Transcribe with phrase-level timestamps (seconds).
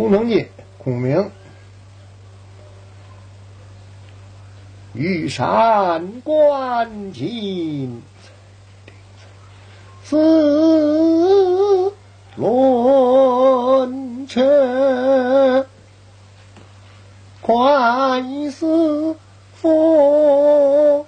[0.00, 0.46] 空城计，
[0.78, 1.30] 孔明，
[4.94, 8.02] 羽山关津，
[10.02, 11.92] 四
[12.36, 15.66] 轮车，
[17.42, 19.14] 快似
[19.52, 21.04] 风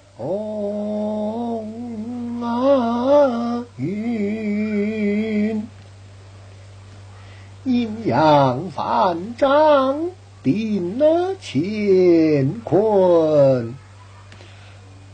[8.12, 10.11] 阴阳反掌，
[10.43, 13.75] 定了乾坤，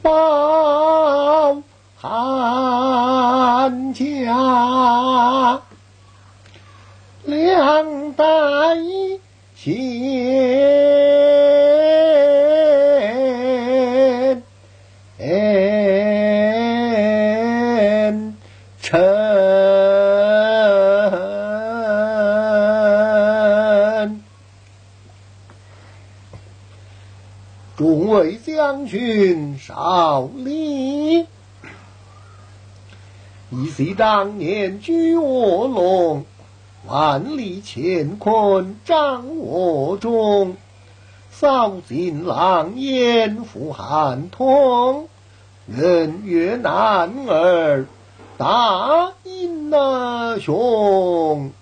[0.02, 1.62] 保
[1.95, 5.61] 汉家，
[7.23, 8.24] 两代
[9.55, 9.77] 先
[18.83, 19.29] 臣。
[27.76, 28.32] 众位
[28.89, 31.27] 君少礼，
[33.51, 36.25] 一夕当年居卧龙，
[36.87, 40.57] 万里乾坤掌握中。
[41.31, 45.09] 扫尽狼烟复汉通，
[45.66, 47.87] 人越男儿
[48.39, 49.71] 大英
[50.41, 51.53] 雄。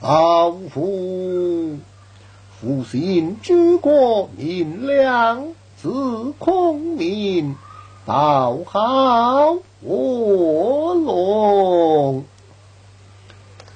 [0.00, 1.78] 老夫
[2.58, 7.54] 复兴治国明亮，自孔明，
[8.06, 12.24] 报好卧龙。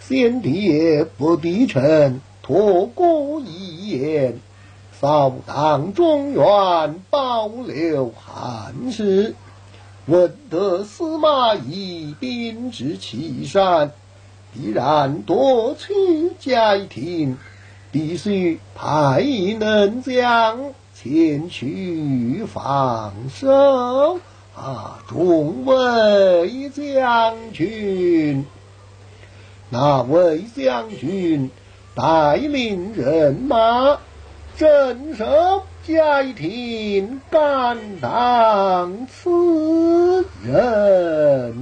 [0.01, 4.41] 先帝不帝臣，托孤一言，
[4.99, 9.35] 扫荡中原，保留汉室。
[10.07, 13.93] 闻得司马懿兵至岐山，
[14.55, 17.37] 必然夺取嘉亭，
[17.93, 19.23] 必须派
[19.59, 24.19] 能将前去防守。
[24.57, 28.45] 啊，众位将军，
[29.71, 31.51] 那位将军
[31.95, 33.99] 带领人马
[34.57, 36.03] 镇守街
[36.37, 41.55] 亭，敢当此任。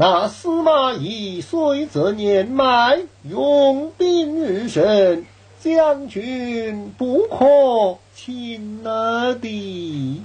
[0.00, 5.26] 那司马懿虽则年迈，用兵日深，
[5.60, 10.22] 将军不可轻了的。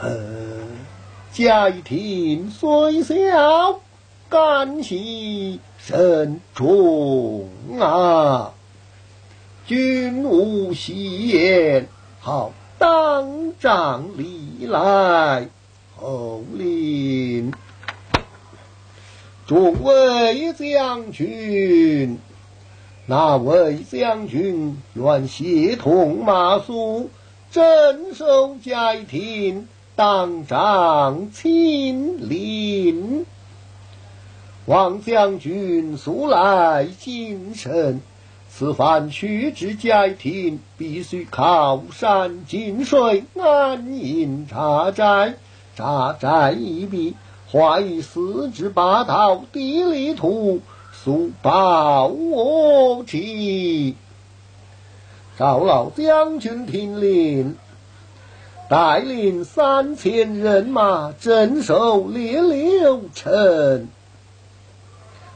[0.00, 0.08] 呃，
[1.30, 3.78] 嘉亭虽小，
[4.28, 8.50] 干系甚重啊！
[9.64, 11.86] 君无戏言，
[12.18, 12.50] 好
[12.80, 15.46] 当仗礼来。
[15.96, 17.52] 侯令
[19.50, 22.20] 众位将军，
[23.06, 27.08] 那位将军愿协同马谡，
[27.50, 28.76] 镇守街
[29.08, 29.66] 亭，
[29.96, 33.26] 当仗亲临。
[34.66, 38.02] 望将军速来谨慎。
[38.48, 45.34] 此番去至嘉亭，必须靠山近水，安营扎寨。
[45.74, 47.16] 扎寨一毕，
[47.52, 50.60] 怀四至八道地理图，
[50.92, 53.94] 速报我去。
[55.36, 57.56] 赵老将军听令，
[58.68, 63.88] 带领三千人马镇守列柳城。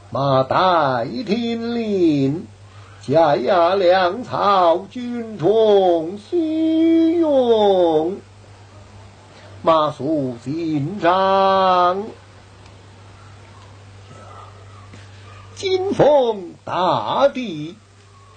[0.09, 2.47] 马岱听令。
[3.07, 8.15] 加压粮草，军中需用，
[9.65, 12.03] 马谡紧张，
[15.55, 17.75] 金风大地，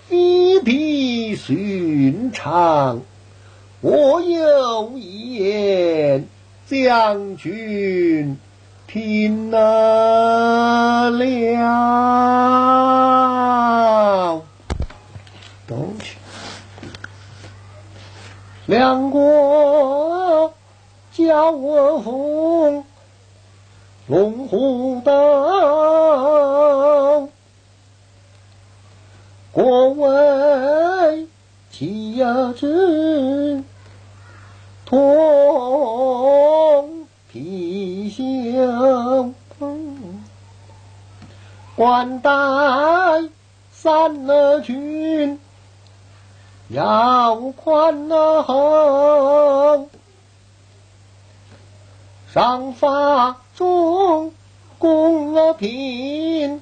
[0.07, 3.03] 非比寻常。
[3.83, 6.27] 我有一言，
[6.67, 8.39] 将军
[8.87, 11.27] 听了了。
[15.67, 16.17] 东去，
[18.65, 20.55] 两国
[21.19, 21.51] 交
[21.99, 22.85] 锋，
[24.07, 25.11] 龙虎斗，
[29.51, 31.27] 国威
[31.73, 33.65] 岂有之？
[34.87, 39.33] 同披袖，
[41.75, 42.31] 冠带
[43.73, 45.41] 三了军。
[46.69, 48.09] 要宽
[48.45, 49.89] 厚，
[52.39, 54.33] 上发中
[54.79, 56.61] 公平，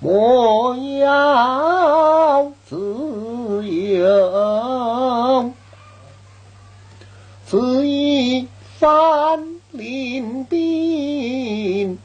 [0.00, 5.50] 莫要自由，
[7.46, 8.46] 此一
[8.78, 11.98] 番临兵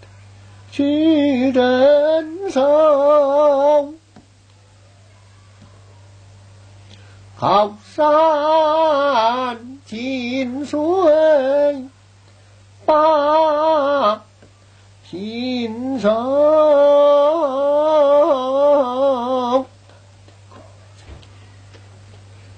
[0.71, 3.93] 去镇守，
[7.35, 10.79] 好山金水
[12.89, 14.23] 把
[15.07, 16.09] 平手，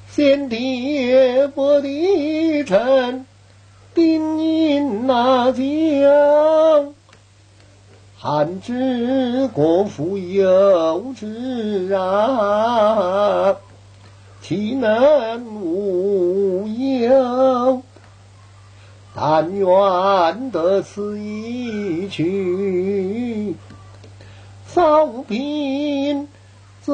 [0.10, 3.26] 先帝不地臣，
[3.94, 6.94] 定因那将，
[8.18, 13.58] 汉之国富有之啊，
[14.42, 17.82] 岂能无忧？
[19.24, 23.56] 但愿得此一去，
[24.66, 26.28] 扫平
[26.82, 26.92] 则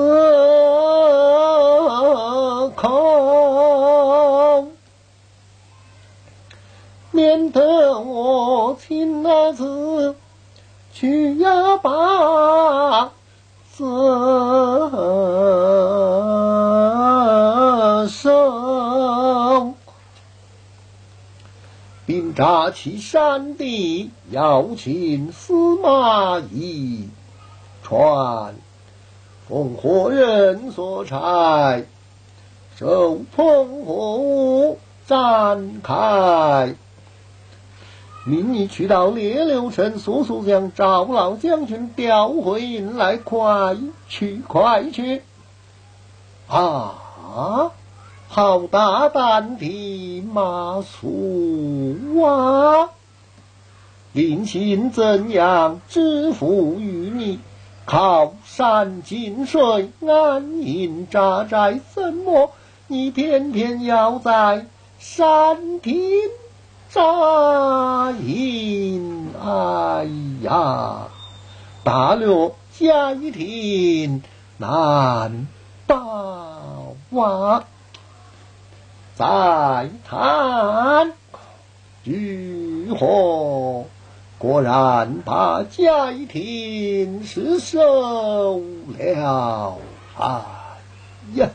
[2.76, 4.74] 空，
[7.12, 10.18] 免得我亲儿子
[10.92, 13.14] 去呀把
[13.72, 14.90] 责
[22.18, 27.10] 并扎起山地，邀请司马懿
[27.84, 28.56] 传
[29.48, 31.80] 烽火人所差，
[32.76, 36.74] 手捧火展开。
[38.26, 43.78] 命你去到列刘城，速速将赵老将军调回营来，快
[44.10, 45.22] 去，快去！
[46.48, 46.96] 啊！
[48.30, 52.90] 好大胆的马谡啊！
[54.14, 57.40] 临行怎样支付于你？
[57.86, 62.52] 靠山近水，安营扎寨，怎么
[62.88, 64.66] 你偏偏要在
[65.00, 65.98] 山顶
[66.90, 69.30] 扎营？
[69.42, 70.06] 哎
[70.44, 71.08] 呀，
[71.84, 74.22] 大略家一听
[74.58, 75.48] 难
[75.86, 75.96] 保
[77.22, 77.64] 啊！
[79.18, 81.14] 再谈
[82.04, 83.86] 如何？
[84.38, 88.62] 果然把贾一亭失手
[89.00, 89.78] 了。
[90.20, 90.42] 哎
[91.34, 91.50] 呀，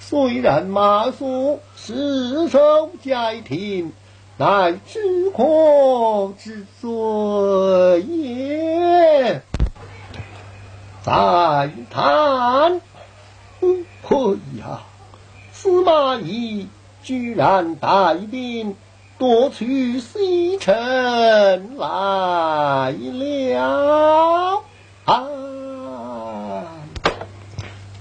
[0.00, 3.92] 虽然马谡失守家庭，
[4.38, 9.42] 乃知国之罪也。
[11.02, 12.80] 再谈，
[13.60, 13.68] 哎
[14.58, 14.80] 呀！
[15.62, 16.68] 司马懿
[17.02, 18.76] 居然带兵
[19.18, 24.62] 夺取西城来了！
[25.04, 25.20] 啊！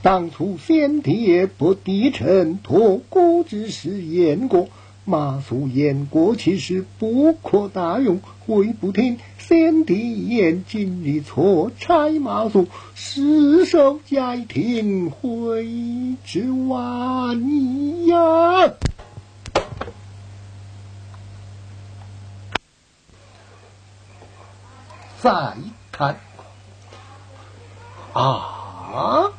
[0.02, 4.70] 当初先帝不敌臣托孤之时言过。
[5.10, 18.74] 马谡言过其实不可大用，会不听先帝言，今日错差马谡，失手假听，悔之晚矣呀！
[25.20, 25.56] 再
[25.92, 26.20] 看
[28.14, 29.32] 啊！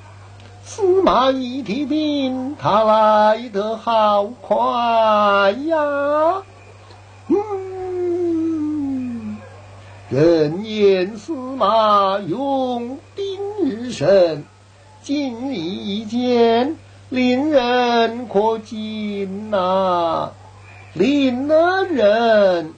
[0.72, 6.44] 司马懿提兵，他来得好快呀！
[7.26, 9.36] 嗯，
[10.10, 14.44] 人言司马勇兵日盛，
[15.02, 16.76] 今日一见，
[17.08, 20.30] 令人可敬呐，
[20.92, 22.74] 令人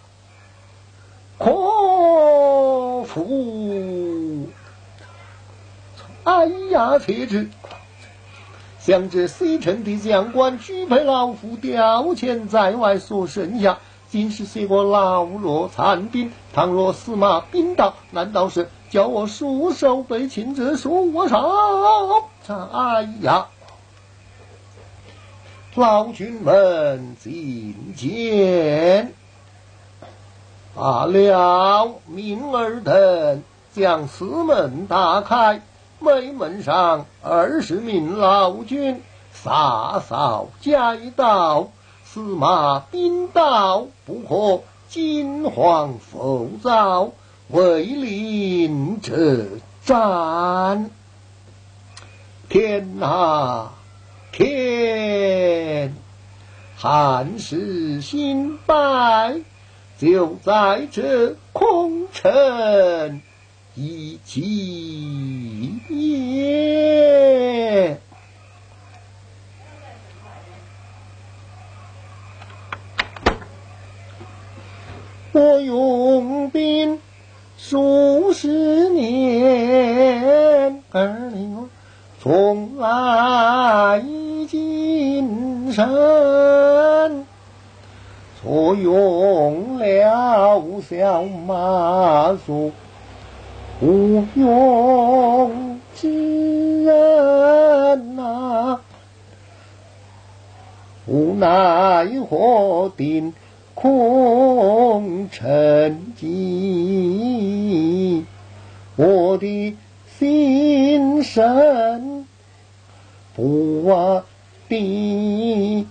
[1.37, 1.45] 可
[3.05, 4.49] 服。
[6.25, 7.51] 哎呀，且知。
[8.85, 13.79] 想知西城的将官举被老夫调遣在外所剩下，
[14.11, 16.33] 竟是些个老弱残兵。
[16.53, 21.49] 倘若司马兵到，难道是叫我束手被擒，者说我少？
[22.73, 23.47] 哎呀！
[25.77, 29.15] 老君们觐见。
[30.75, 35.62] 罢了，明儿等将四门打开。
[36.05, 39.01] 北门上二十名老军，
[39.33, 40.77] 洒扫街
[41.15, 41.71] 道，
[42.05, 47.13] 司马兵到，不可惊慌浮躁，
[47.49, 49.47] 为令者
[49.85, 50.91] 战。
[52.49, 53.73] 天啊
[54.33, 55.95] 天！
[56.77, 59.37] 汉室兴败，
[59.99, 63.23] 就在这空城。
[63.75, 67.97] 以及也。
[75.33, 77.00] 我用兵
[77.57, 81.71] 数十年，二零
[82.21, 84.05] 从来
[84.49, 87.25] 谨慎，
[88.41, 92.71] 错用了小马术，
[93.83, 98.79] 无用之人呐，
[101.07, 103.35] 无奈何定。
[103.75, 108.23] 空沉寂，
[108.95, 109.75] 我的
[110.19, 112.27] 心神
[113.35, 114.23] 不
[114.69, 115.89] 定。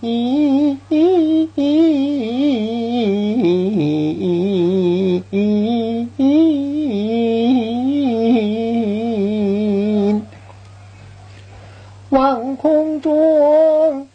[12.12, 14.08] 望空中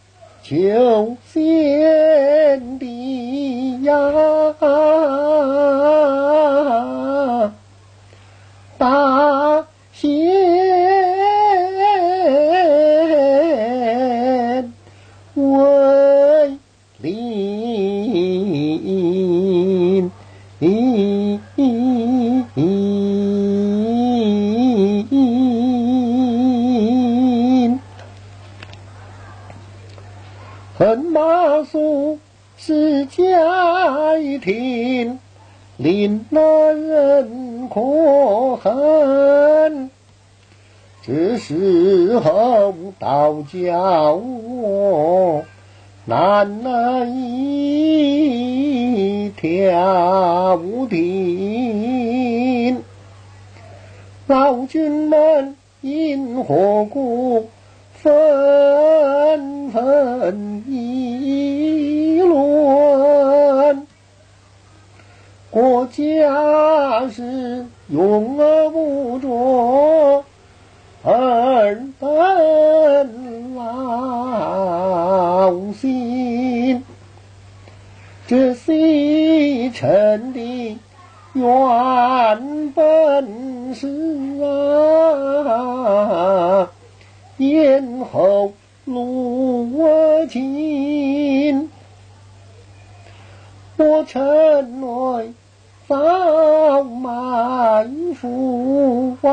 [0.43, 3.81] 求仙地。
[3.87, 3.93] 呀，
[32.57, 33.17] 是家
[34.41, 35.19] 庭，
[35.77, 39.89] 令那人可恨。
[41.05, 43.77] 这时候到家
[44.11, 45.43] 我
[46.05, 46.63] 难
[47.15, 48.37] 一
[49.29, 52.83] 条定，
[54.25, 57.47] 老君们因何故
[57.93, 61.16] 纷纷议
[65.57, 70.23] 国家是用而不着，
[71.03, 76.83] 二等老心，
[78.27, 80.77] 这西城的
[81.33, 83.87] 原本是
[85.47, 86.69] 啊。
[87.37, 88.53] 咽喉
[88.85, 91.67] 如金，
[93.77, 95.23] 我承诺
[95.87, 99.29] 早埋伏啊，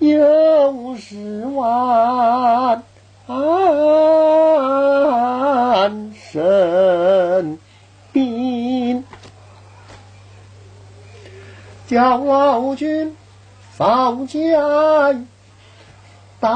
[0.00, 2.82] 有十万
[6.14, 7.58] 神
[8.12, 9.02] 兵，
[11.86, 13.16] 叫老君。
[13.78, 14.38] 保家
[16.38, 16.50] 大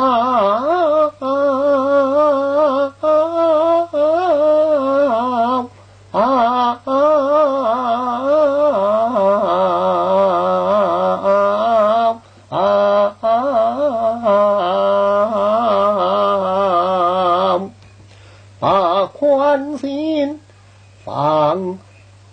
[21.14, 21.78] 放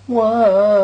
[0.08, 0.82] 稳。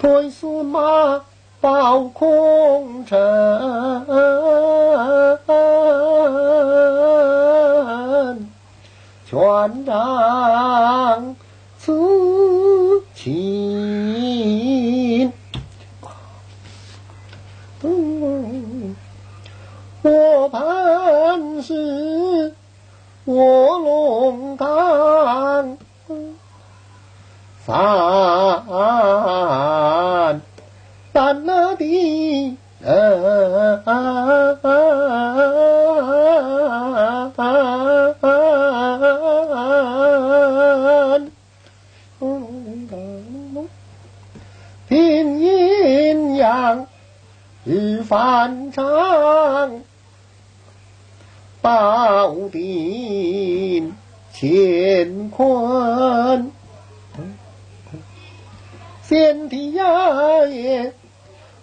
[0.00, 1.20] 推司马
[1.60, 3.18] 报空城，
[23.38, 25.78] 卧龙岗。
[27.64, 27.72] 三
[31.12, 33.38] 三那的人，
[44.88, 46.86] 听阴阳
[47.64, 48.72] 日翻
[51.68, 53.92] 八无边
[54.32, 56.50] 乾坤，
[59.02, 60.94] 先帝呀也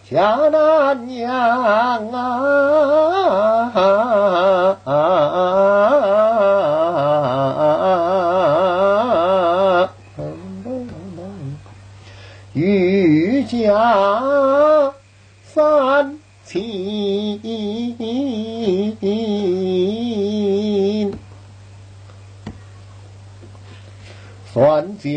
[0.08, 3.72] 下南洋啊！
[3.74, 5.20] 啊啊
[12.54, 14.94] 欲加
[15.44, 18.05] 三秦。
[24.56, 25.12] 算旧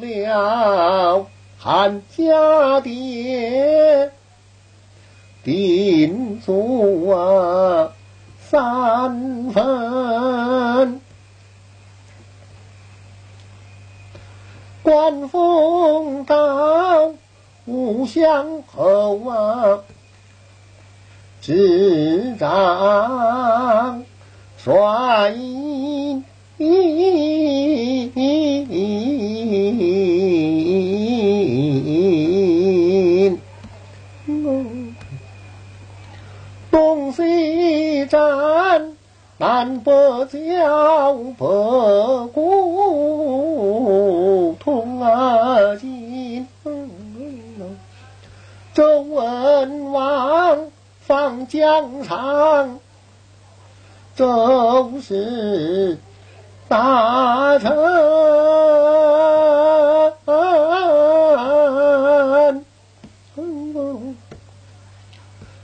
[0.00, 1.24] 了
[1.56, 4.10] 汉家爹，
[5.44, 7.92] 定做啊
[8.40, 11.00] 三分。
[14.82, 17.12] 官封到
[17.66, 19.78] 武乡后啊，
[21.40, 24.04] 执掌
[24.58, 26.24] 帅印。
[39.40, 39.90] 南北
[40.26, 41.46] 交，北
[42.34, 46.46] 国通啊进。
[48.74, 50.70] 周文王
[51.00, 52.80] 放疆场，
[54.14, 55.96] 周氏。
[56.68, 57.74] 大臣，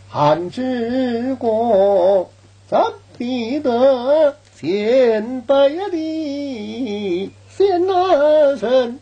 [0.08, 2.30] 汉之国
[2.70, 2.78] 怎
[3.18, 5.54] 比得先辈
[5.90, 8.98] 的先那神？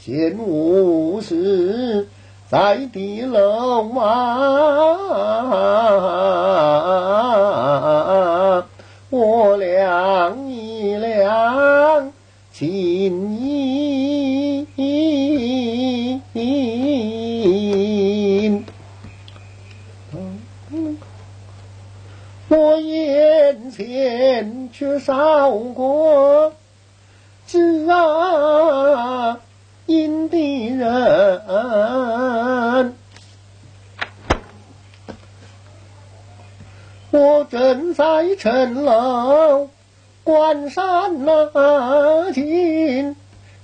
[0.00, 2.08] 先无事
[2.50, 5.87] 在地楼啊！
[24.98, 26.52] 少过
[27.46, 27.86] 知
[29.86, 31.44] 音的人，
[37.10, 39.68] 我正在城楼。
[40.24, 43.16] 观山那进，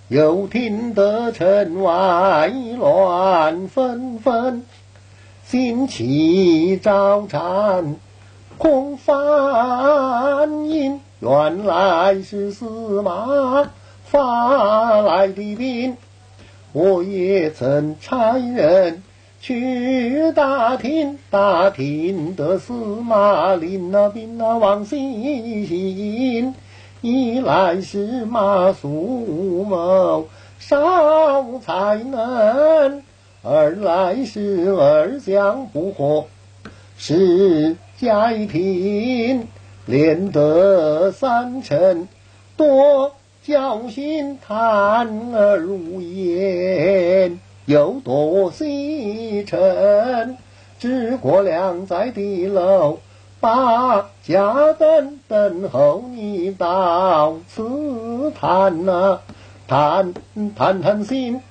[0.08, 4.64] 又听得城外乱纷纷，
[5.46, 7.96] 旌旗招展，
[8.56, 11.02] 空翻音。
[11.24, 13.70] 原来是司马
[14.04, 15.96] 发来的兵，
[16.74, 19.02] 我也曾差人
[19.40, 26.54] 去打听，打听得司马领那兵那王信。
[27.00, 30.26] 一来是马苏某
[30.58, 33.02] 少才能，
[33.42, 36.26] 二来是二将不和，
[36.98, 39.48] 是家庭
[39.86, 42.08] 连得三成，
[42.56, 43.12] 多
[43.44, 50.36] 侥幸谈而无言，又多西城，
[50.78, 52.98] 只过两载地楼。
[53.40, 59.20] 把家等等候你到此谈呐，
[59.68, 60.14] 谈
[60.56, 61.42] 谈谈心。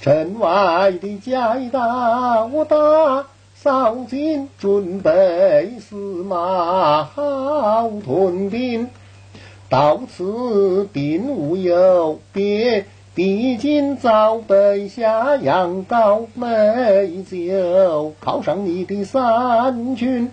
[0.00, 1.36] 城外的街
[1.70, 3.26] 道大，
[3.62, 8.88] 扫尽准备司马好屯兵。
[9.68, 20.32] 到此并无有别，毕竟早备下羊羔美酒，犒赏你的三军。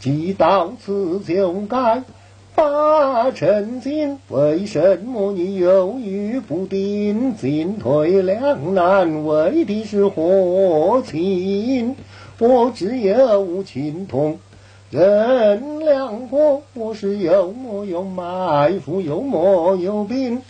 [0.00, 2.02] 既到此就该
[2.56, 9.24] 发成金，为什么你犹豫不定，进退两难？
[9.24, 11.94] 为的是何情？
[12.42, 14.40] 我只有情同
[14.90, 20.42] 人两过，我是又没有埋伏，又没有兵。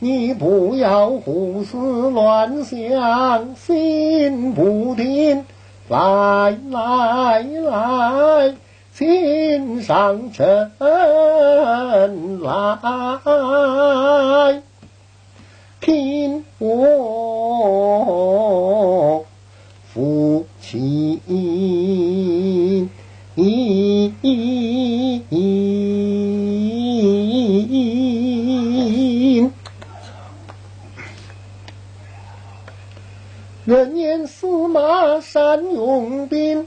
[0.00, 5.46] 你不要胡思乱想，心不定。
[5.88, 8.54] 来来来。
[8.92, 10.70] 请上阵
[12.42, 14.62] 来，
[15.80, 16.74] 听我
[20.74, 21.20] 亲
[33.64, 36.66] 人言司马善用兵。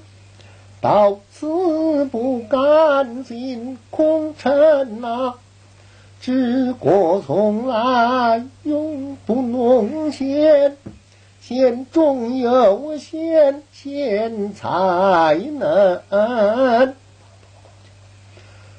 [0.79, 5.35] 到此不敢进空城啊！
[6.21, 10.77] 治国从来永不弄贤，
[11.47, 16.01] 贤中有贤，贤才能。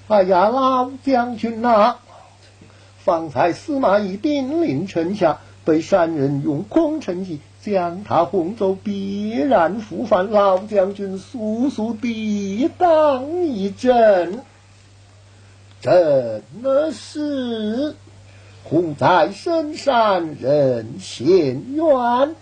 [0.08, 1.96] 哎呀，老将军呐，
[2.98, 7.40] 方才司马懿兵临城下，被山人用空城计。
[7.62, 10.30] 将他轰走，必然复返。
[10.30, 14.40] 老将军速速抵挡一阵。
[15.80, 17.94] 真的是
[18.64, 22.34] 虎在深山人嫌远，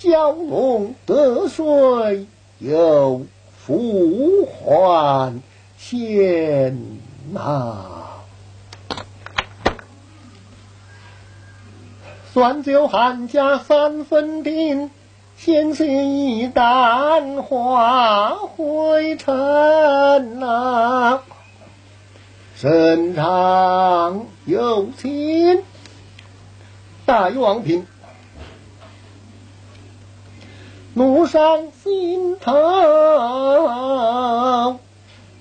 [0.00, 2.26] 蛟龙得水
[2.60, 3.22] 又
[3.56, 5.42] 复还
[5.76, 6.78] 险
[7.32, 7.98] 呐。
[12.32, 14.90] 算酒汉家三分定，
[15.36, 21.20] 险些一旦化灰尘呐。
[22.54, 25.64] 身长有情，
[27.04, 27.86] 大王平，
[30.98, 32.52] 怒上心头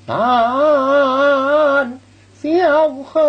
[0.06, 2.00] 难
[2.39, 3.26] 消恨。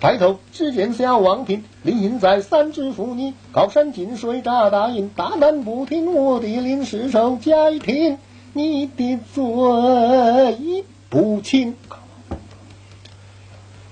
[0.00, 1.62] 抬头只见小王平。
[1.84, 8.18] 临隐在三只妇女，高山近水扎大营，大难不听我的令，失手假听
[8.54, 11.76] 你的罪不轻。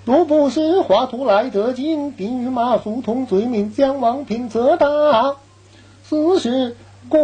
[0.04, 5.36] 若不是华佗来得近，定与马谡同罪名，将王平责打，
[6.02, 6.76] 死是
[7.08, 7.20] 滚。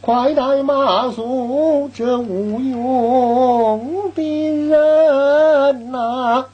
[0.00, 4.22] 快带马谡，这无用的
[4.68, 6.46] 人呐！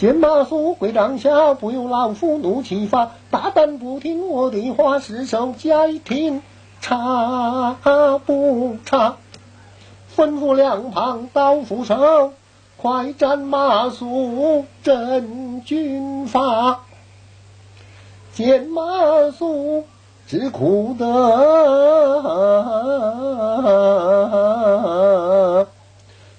[0.00, 3.10] 见马谡跪帐下，不由老夫怒气发。
[3.30, 6.40] 大胆不听我的话，失手假听
[6.80, 7.76] 查
[8.24, 9.16] 不查？
[10.16, 12.32] 吩咐两旁刀斧手，
[12.78, 16.80] 快斩马谡镇军法。
[18.32, 18.80] 见马
[19.38, 19.84] 谡。
[20.26, 21.06] 只苦的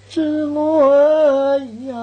[0.09, 1.97] 之泪呀，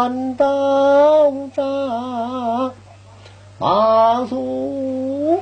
[0.00, 2.72] 乱刀扎，
[3.58, 5.40] 马谡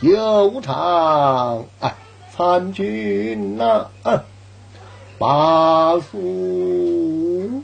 [0.00, 1.94] 有长哎，
[2.34, 3.88] 参军呐，
[5.18, 7.60] 马谡，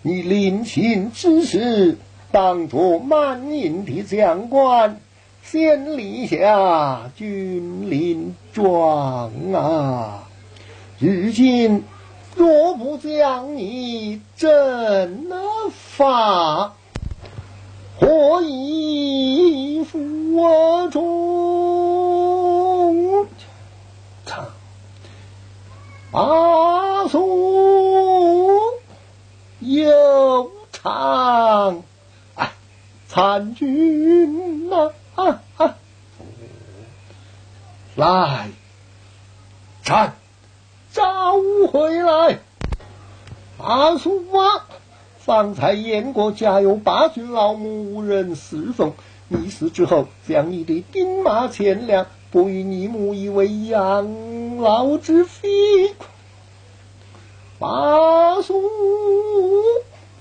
[0.00, 1.98] 你临行之时，
[2.32, 4.98] 当着满营的将官，
[5.42, 10.22] 先立下军令状啊！
[10.98, 11.84] 如今
[12.90, 15.30] 不将你正
[15.70, 16.74] 法，
[18.00, 22.08] 何以复中？
[24.26, 24.44] 唱
[26.10, 28.58] 阿苏
[29.60, 31.84] 有唱，
[32.34, 32.50] 哎，
[33.06, 34.90] 参军呐，
[37.94, 38.48] 来，
[39.84, 40.16] 战！
[40.92, 41.36] 招
[41.70, 42.40] 回来，
[43.62, 44.66] 阿叔啊！
[45.18, 48.92] 方才燕国，家有八旬老母无人侍奉，
[49.28, 55.48] 你死之后，将你的兵马钱粮拨与你母，以为养老之费。
[57.58, 58.54] 阿叔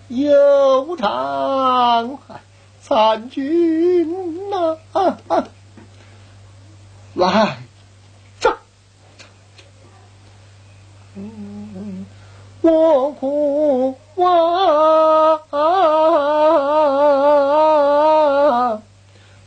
[0.09, 2.19] 有偿，
[2.81, 4.77] 参军呐！
[7.15, 7.68] 来。
[12.61, 15.39] 我苦啊，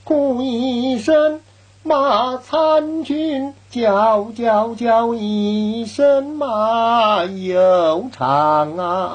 [0.02, 1.40] 哭一声
[1.82, 9.08] 马参军，叫叫叫一声马有长啊！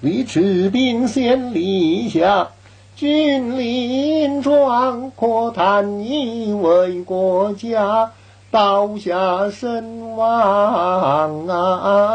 [0.00, 2.48] 你持兵先立下
[2.94, 8.12] 军令状，可叹你为国家。
[8.56, 12.06] 刀下身亡啊！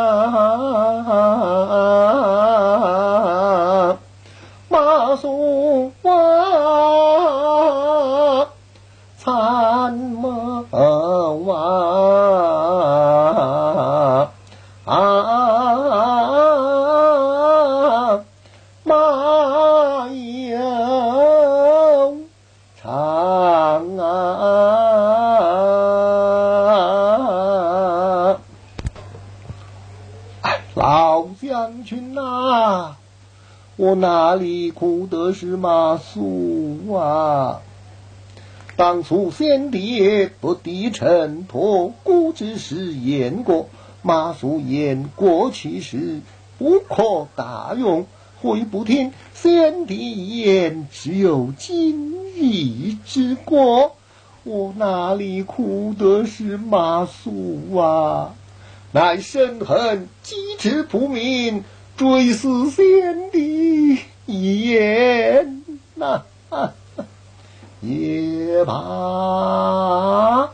[33.82, 37.62] 我哪里哭得是马谡啊？
[38.76, 43.70] 当初先帝不敌臣托，故之是言过。
[44.04, 46.22] 马谡言过其实，
[46.60, 48.06] 不可大用。
[48.44, 53.96] 悔不听先帝言，只有今日之过。
[54.44, 58.36] 我哪里哭得是马谡啊？
[58.92, 61.64] 乃深恨机智不明，
[61.98, 65.64] 追思先帝遗言
[65.96, 66.24] 呐。
[67.82, 70.50] 也罢。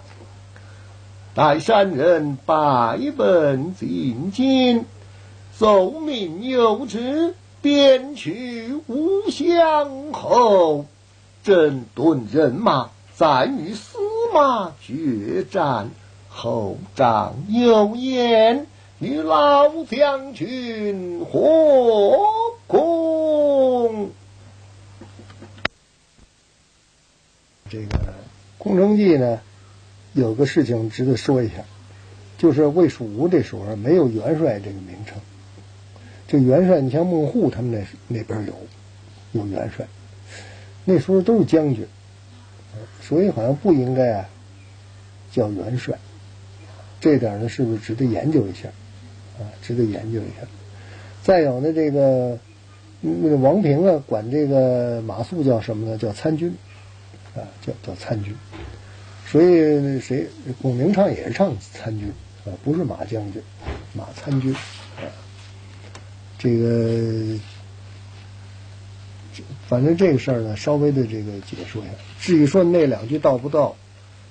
[1.34, 4.86] 待山人百本进京，
[5.58, 10.86] 奏命有旨，便去吴乡后，
[11.44, 12.90] 整顿人马。
[13.14, 13.98] 再与司
[14.32, 15.90] 马决战，
[16.30, 18.68] 后长有言
[19.00, 22.18] 你老将军何
[22.66, 24.10] 共？
[27.70, 27.86] 这个
[28.58, 29.40] 《空城计》呢，
[30.14, 31.64] 有个事情值得说一下，
[32.40, 35.20] 就是魏蜀吴这时候没有元帅这个名称。
[36.28, 38.54] 这元帅，你像孟户他们那那边有
[39.40, 39.86] 有元帅，
[40.86, 41.88] 那时候都是将军。
[43.04, 44.30] 所以好像不应该啊，
[45.32, 46.00] 叫元帅，
[47.00, 48.70] 这点呢是不是值得研究一下？
[49.40, 50.48] 啊，值得研究一下。
[51.24, 52.38] 再有呢，这个
[53.02, 55.98] 那个王平啊，管这个马谡叫什么呢？
[55.98, 56.56] 叫参军，
[57.36, 58.36] 啊，叫叫参军。
[59.26, 60.28] 所以那谁
[60.62, 62.08] 孔明唱也是唱参军
[62.46, 63.42] 啊，不是马将军，
[63.94, 65.08] 马参军啊。
[66.38, 67.40] 这个。
[69.68, 71.92] 反正这个事儿呢，稍微的这个解说一下。
[72.20, 73.76] 至于说那两句到不到，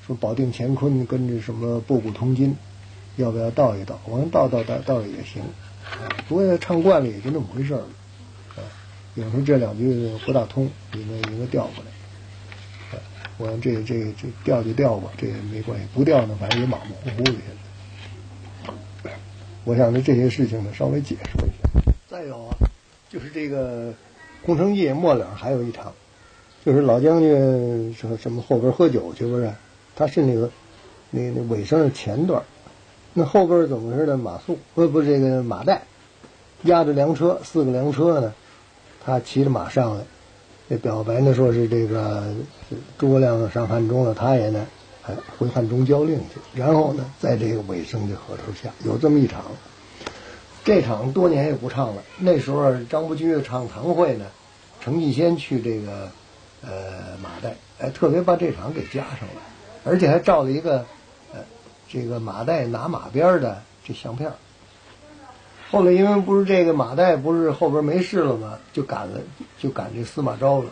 [0.05, 2.57] 说保定乾坤跟这什么布谷通金，
[3.17, 3.99] 要不要倒一倒？
[4.05, 5.43] 我说倒倒倒倒也行，
[6.29, 7.81] 不过唱惯了也就那么回事儿。
[8.57, 8.63] 啊，
[9.15, 13.01] 有时候这两句不大通，应该应该调过来。
[13.39, 15.87] 我说这这这调就调吧，这也没关系。
[15.93, 17.33] 不调呢，反正也马马虎虎的。
[17.33, 17.43] 现
[19.03, 19.11] 在，
[19.65, 21.93] 我想着这些事情呢，稍微解释一下。
[22.09, 22.57] 再有啊，
[23.11, 23.93] 就是这个。
[24.45, 25.93] 空城计末了还有一场，
[26.65, 29.53] 就是老将军说什么后边喝酒去不是？
[29.97, 30.51] 他是那个
[31.11, 32.45] 那那尾声的前段，
[33.19, 34.19] 那后边怎么回事呢？
[34.19, 35.79] 马谡不不这个马岱
[36.65, 38.35] 押着粮车，四个粮车呢，
[39.03, 40.05] 他骑着马上来，
[40.69, 42.23] 这表白呢说是这个
[42.99, 44.67] 诸葛亮上汉中了，他也呢
[45.07, 49.45] 哎回汉中交令去，然后呢在这个尾声的河头下有这么一场。
[50.63, 52.03] 这场多年也不唱了。
[52.19, 54.27] 那时候张伯驹唱堂会呢，
[54.79, 56.11] 程继先去这个
[56.63, 59.43] 呃马岱，哎，特别把这场给加上了，
[59.85, 60.85] 而且还照了一个
[61.89, 64.33] 这个马岱拿马鞭的这相片。
[65.71, 68.59] 后来因为不是这个马岱不是后边没事了吗？
[68.73, 69.21] 就赶了
[69.59, 70.71] 就赶这司马昭了。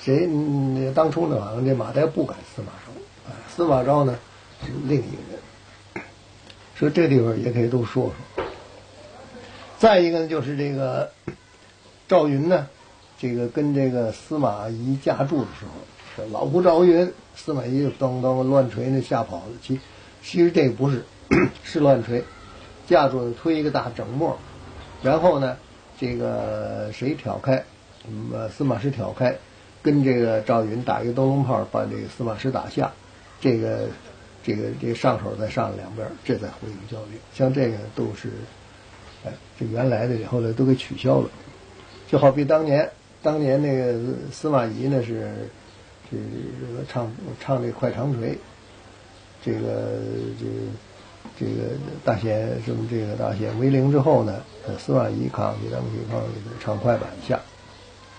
[0.00, 0.28] 谁
[0.94, 1.40] 当初呢？
[1.40, 4.18] 好像这马岱不赶司马昭，司马昭呢
[4.64, 6.04] 是另一个人。
[6.74, 8.44] 说这地方也可以都说说。
[9.78, 11.12] 再一个呢，就是这个
[12.08, 12.66] 赵云呢，
[13.18, 15.72] 这个跟这个司马懿架住的时候，
[16.32, 19.44] 老胡赵云，司马懿就咚咚乱锤那吓跑了。
[19.62, 19.78] 其
[20.22, 21.04] 其实这个不是，
[21.64, 22.22] 是乱锤，
[22.86, 24.38] 架住推一个大整末，
[25.02, 25.56] 然后呢，
[25.98, 27.64] 这个谁挑开，
[28.32, 29.36] 呃，司马师挑开，
[29.82, 32.92] 跟这个赵云打一个灯笼炮，把这个司马师打下，
[33.40, 33.88] 这个
[34.42, 38.30] 这个这上手再上两边，这再回应交流，像这个都是。
[39.22, 41.28] 哎，这原来的后来都给取消了，
[42.08, 42.90] 就好比当年，
[43.22, 44.00] 当年那个
[44.32, 45.30] 司马懿呢是，
[46.10, 48.36] 这个唱唱这快长锤，
[49.44, 49.60] 这个
[50.38, 50.50] 这个
[51.38, 51.70] 这个
[52.04, 54.42] 大显什么这个大显为零之后呢，
[54.78, 56.22] 司马懿抗击咱们这方
[56.60, 57.36] 唱快板下，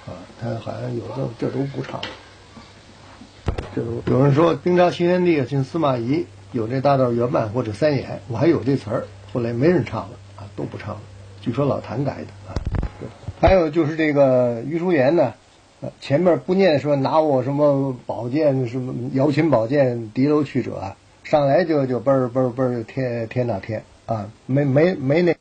[0.05, 1.99] 啊，他好像有的这都不唱，
[3.75, 10.47] 这都有人说兵扎齐天地进司马懿有这大道圆满或者三言，我还有这词儿，后来没人唱了啊。
[10.55, 11.01] 都不唱了，
[11.39, 12.55] 据说老谭改的啊。
[13.39, 15.33] 还有就是这个于淑妍呢，
[15.99, 25.35] 前面不念说拿我什么宝剑什么瑶琴宝剑敌楼去者，上来就就嘣嘣嘣天天那天啊，没没没那。